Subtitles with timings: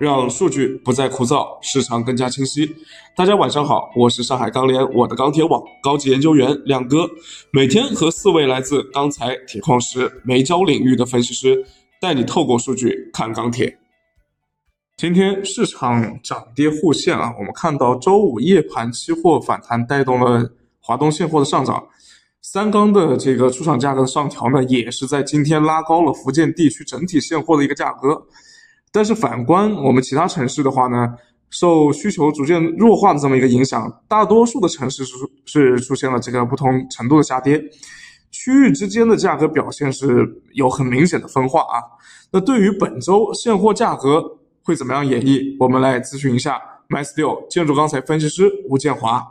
[0.00, 2.74] 让数据不再枯燥，市场更加清晰。
[3.14, 7.06] 大家晚上好，我是上海钢联我的钢铁网高级研究员亮哥，
[7.52, 11.62] 每天和四位来自钢材、铁矿石、煤焦领域的分析师，
[12.00, 13.76] 带你透过数据看钢铁。
[14.96, 21.86] 今天市场涨跌互现啊，我们看到周五夜盘期货反弹带动了华东现货的上涨。
[22.40, 28.18] 三钢的这个出厂价格的上调呢，也是在今天拉高了福建地区整体现货的一个价格。
[28.92, 31.14] 但是反观我们其他城市的话呢，
[31.48, 37.62] 受需求逐渐弱化的这么一个影响，大多数的城市是是出现了这个不同程度的下跌，
[38.30, 41.82] 区域之间的价格表现是有很明显的分化啊。
[42.32, 45.56] 那对于本周现货价格会怎么样演绎？
[45.58, 49.24] 我们来咨询一下 MySteel 建筑钢材分析师吴建华。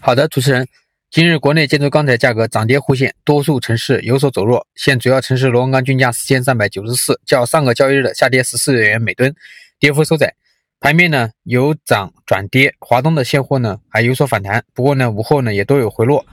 [0.00, 0.66] 好的，主持人。
[1.10, 4.64] 今日国内建筑钢材价格涨跌互现，多数城市有所走弱。
[4.76, 9.34] 现主要城市螺纹钢均价四千三百九十四，较上个交易日的下跌十四元每吨，
[9.80, 10.32] 跌幅收窄。
[10.78, 16.24] 盘面呢由涨转跌，华东的现货呢还有所反弹，不过呢午后呢也都有回落，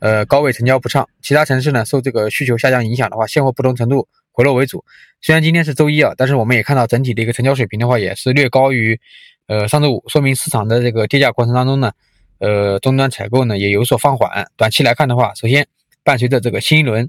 [0.00, 1.08] 呃高位成交不畅。
[1.22, 4.84] 其他城市呢受这个需求下降影响的话，现货不同程度回落为主。
[5.22, 8.98] 虽然今天是周一啊，但是我们也看到整体的一个成交水平的话也是略高于
[9.46, 11.92] 呃上周五，说明市场的这个跌价过程当中呢。
[12.38, 14.46] 呃，终端采购呢也有所放缓。
[14.56, 15.66] 短期来看的话，首先
[16.04, 17.08] 伴随着这个新一轮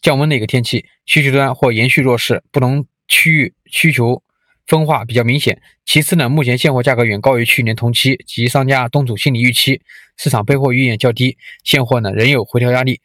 [0.00, 4.22] 降温的一个天气，需求端或延续弱势，不同区域需求
[4.66, 5.60] 分化比较明显。
[5.84, 9.82] 其次呢，目前现货价格远高于去年同期及商家东主心理预期，
[10.16, 13.00] 市场备货意愿较低，现货呢仍有回调压力。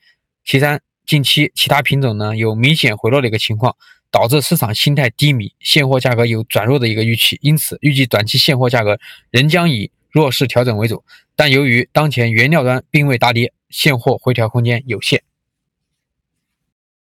[0.46, 3.76] 其三，近期其他品种呢有明显回落的一个情况，
[4.10, 7.38] 导致市场心态低迷，现货价格有转弱的一个预期。
[7.42, 8.98] 因此，预计短期现货价格
[9.32, 11.04] 仍将以弱势调整为主。
[11.40, 15.22] 但由于当前原料端并未大跌，现货回调空间有限。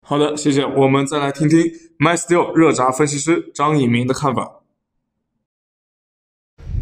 [0.01, 0.65] 好的，谢谢。
[0.65, 1.61] 我们再来听听
[1.99, 4.63] MySteel 热轧分析师张以明的看法。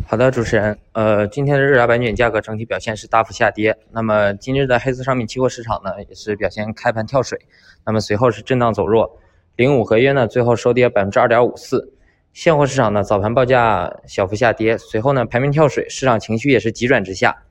[0.06, 3.77] 好的，主持人，呃，今天的热轧白卷价格整体表现是大幅下跌。
[3.90, 7.36] 那么今日的黑色商品期货市场呢，也是表现开盘跳水，
[7.84, 9.18] 那么随后是震荡走弱，
[9.56, 11.92] 零五合约呢最后收跌百分之二点五四。
[12.32, 17.42] 现货市场呢，早盘报价小幅下跌，随后呢排名跳水，市场情绪也是急转直下。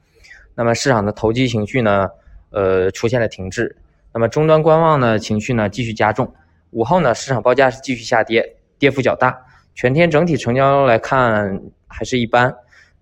[0.55, 2.09] 那么市场的投机情绪呢，
[2.49, 3.77] 呃出现了停滞。
[4.11, 6.33] 那么终端观望呢情绪呢继续加重。
[6.71, 9.45] 午后呢市场报价是继续下跌，跌幅较大。
[9.75, 12.53] 全天整体成交来看还是一般。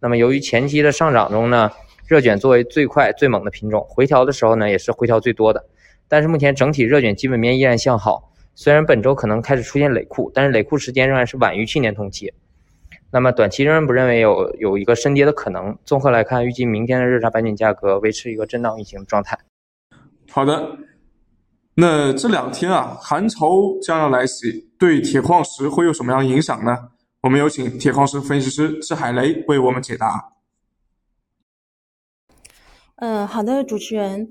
[0.02, 1.72] 那么由于前期的上涨中呢，
[2.06, 5.66] 热卷作为最快最猛的品种，回调的时候呢也是回调最多的。
[6.10, 8.26] 但是目前整体热卷基本面依然向好。
[8.56, 12.34] 虽然本周可能开始出现累库，但是累库时间仍然是晚于去年同期。
[13.12, 15.76] 那么短期仍然不认为有有一个深跌的可能。
[15.84, 19.40] 综合来看，预计明天的热轧板卷价格维持一个震荡运行的状态。
[20.30, 20.78] 好的，
[21.74, 23.50] 那这两天啊，寒潮
[23.82, 26.90] 将要来袭，对铁矿石会有什么样的影响呢？
[27.22, 30.34] 我们有请铁矿石分析师支海雷为我们解答。
[32.98, 34.30] 嗯，好的，主持人。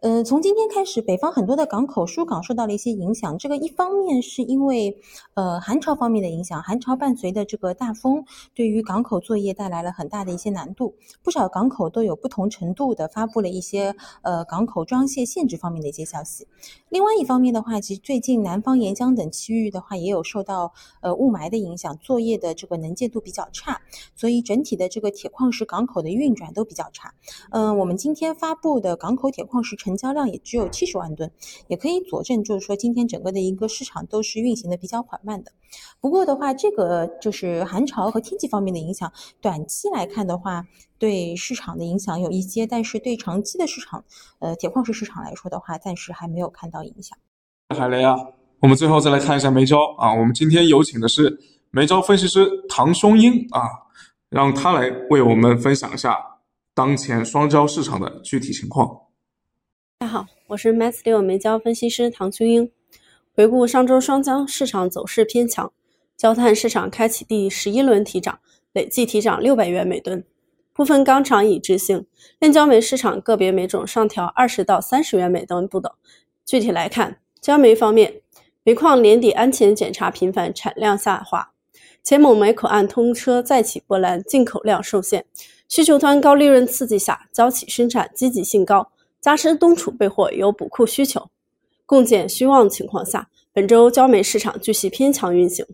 [0.00, 3.36] 呃，从今天开始，北方很多的港口疏港受到了一些影响。
[3.36, 4.96] 这个一方面是因为
[5.34, 10.94] 呃寒潮方面的影响，寒潮伴随的这个大风，对于港口作业带来了很大的一些难度。
[11.24, 13.92] 不少港口都有不同程度的发布了一些
[14.22, 16.46] 呃港口装卸限制方面的一些消息。
[16.90, 23.80] 另外一方面的话，其实最近南方沿江等区域的话，也有受到呃雾霾的影响，作业的这个能见度比较差，
[24.14, 27.12] 所以整体的这个铁矿石港口的运转都比较差。
[27.50, 31.30] 嗯，我们今天发布的港口铁矿石成成交量也只有七十万吨，
[31.68, 35.50] 也可以佐证，就是说今天整个的一个市场都是运行的比较缓慢的。
[35.98, 39.10] 不过的话，这个就是寒潮和天气方面的影响，
[39.40, 40.62] 短期来看的话，
[40.98, 44.04] 对市场的影响有一些，但是对长期的市场，
[44.40, 47.16] 呃，铁矿石市场来说的话，暂时还没有看到影响。
[47.74, 48.14] 海雷啊，
[48.60, 51.40] 我们最后再来看一下煤焦啊，我们今天有请的是
[51.70, 53.62] 煤焦分析师唐松英啊，
[54.28, 56.14] 让他来为我们分享一下
[56.74, 59.07] 当前双焦市场的具体情况。
[60.00, 62.70] 大家好，我是 MySteel 煤焦分析师唐秋英。
[63.34, 65.72] 回顾上周双焦市场走势偏强，
[66.16, 68.38] 焦炭市场开启第十一轮提涨，
[68.72, 70.24] 累计提涨六百元每吨。
[70.72, 72.06] 部分钢厂已执行
[72.38, 75.92] 炼焦煤市场个别煤种上调二十到三十元每吨不等。
[76.46, 78.20] 具体来看，焦煤方面，
[78.62, 81.50] 煤矿年底安全检查频繁，产量下滑；
[82.04, 85.26] 前某煤口岸通车再起波澜，进口量受限。
[85.68, 88.92] 需求端高利润刺激下，焦企生产积极性高。
[89.20, 91.28] 加之冬储备货有补库需求，
[91.84, 95.66] 共建虚旺情况下，本周焦煤市场继续偏强运行。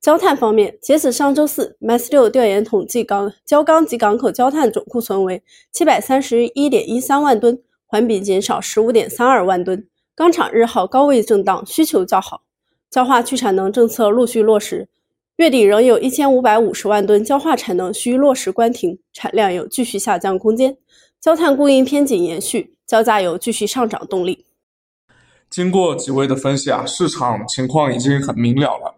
[0.00, 5.42] 焦炭方面，截止上周四，Mast 六调研统计，钢焦钢及港口焦炭总库存为
[5.72, 9.86] 七百三十一点一三万吨，环比减少十五点三二万吨。
[10.14, 12.42] 钢厂日耗高位震荡，需求较好。
[12.90, 14.88] 焦化去产能政策陆续落实，
[15.36, 20.76] 月底仍有一千五百五十万吨焦化产能需落实关停，产量有继续下降空间。
[21.20, 24.44] 焦炭供应偏紧延续，焦价有继续上涨动力。
[25.50, 28.94] 经过几位的分析啊，市场情况已经很明了了。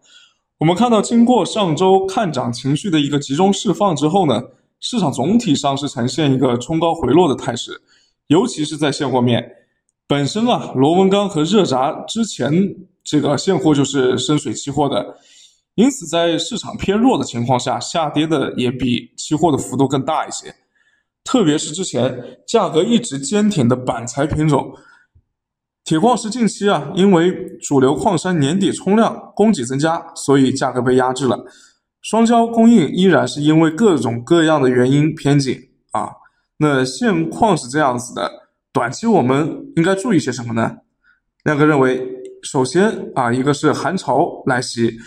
[0.59, 4.43] 我们看到，经过上周看涨情绪的一个集中释放之后呢，
[4.81, 7.81] 市场总体上是呈现一个冲高回落的态势，
[8.27, 9.51] 尤其是在现货面。
[10.07, 12.53] 本身啊，螺纹钢和热轧之前
[13.03, 15.17] 这个现货就是深水期货的，
[15.77, 20.55] 因此在市场偏弱的情况下，下跌的也比期货的幅度更大一些。
[21.25, 24.73] 特别是之前价格一直坚挺的板材品种。
[25.85, 31.45] 铁矿石近期啊，因为主流矿山年底冲量供给增加，所以价格被压制了。
[32.03, 35.59] 双焦供应依然是因为各种各样的原因偏紧
[35.93, 36.11] 啊。
[36.59, 38.31] 那现况是这样子的，
[38.73, 40.77] 短期我们应该注意些什么呢？
[41.45, 42.07] 亮哥认为，
[42.43, 44.99] 首先啊，一个是寒潮来袭。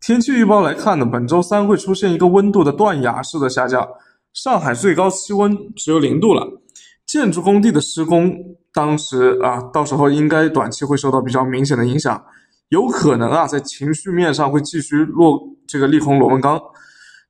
[0.00, 3.86] 天气预报来看呢，本周三会出现一个温度的断崖式的下降，
[4.32, 6.62] 上海最高气温只有零度了。
[7.06, 8.56] 建筑工地的施工。
[8.72, 12.24] 当时啊，到时候应该短期会受到比较明显的影响，
[12.68, 16.56] 有可能啊，在情绪面上会继续落这个利空螺纹钢，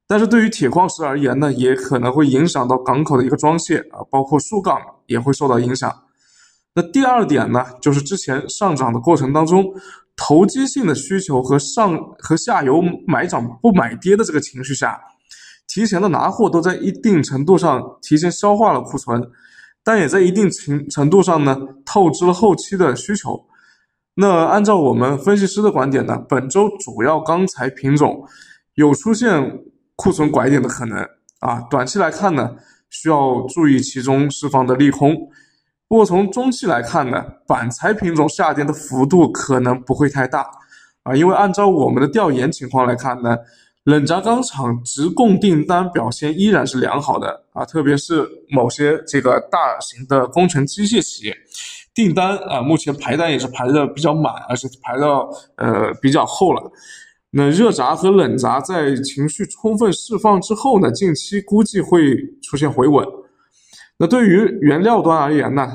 [0.07, 5.91] 但是对于铁矿石而言呢，也可能会影响到港口的一个装卸啊，包括输港也会受到影响。
[6.75, 9.65] 那第二点呢，就是之前上涨的过程当中，
[10.15, 15.01] 投机性的需求和上和下游买涨不买跌的这个情绪下，
[15.73, 19.31] 提前的拿货都在一定程度上提前消化了库存。
[19.83, 21.57] 但也在一定程程度上呢，
[21.87, 23.47] 透支了后期的需求。
[24.15, 28.23] 那按照我们分析师的观点呢，本周主要钢材品种
[28.75, 29.63] 有出现
[29.97, 30.99] 库存拐点的可能
[31.39, 31.61] 啊。
[31.71, 32.57] 短期来看呢，
[32.91, 35.17] 需要注意其中释放的利空。
[35.89, 40.45] 不过从中期来看呢，板材品种下跌的幅度可能不会太大
[41.05, 43.39] 啊，因为按照我们的调研情况来看呢。
[43.85, 51.35] 冷轧钢厂直供订单表现依然是良好的啊，特别是某些这个大型的工程机械企业，
[51.95, 56.71] 订单啊目前排单也是排的比较满，而且排到呃比较厚了。
[57.31, 63.07] 那热轧和冷轧在情绪充分释放之后呢，近期估计会出现回稳。
[63.97, 65.67] 那对于原料端而言呢，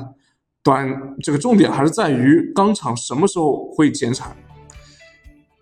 [0.62, 0.88] 短
[1.22, 4.36] 这个重点还是在于钢厂什么时候会减产。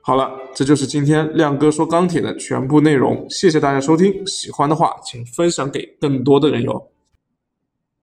[0.07, 3.27] 好了，这就是今天亮哥说钢铁的全部内容。
[3.31, 6.94] 谢谢大家收听，喜欢的话请分享给更多的人哟。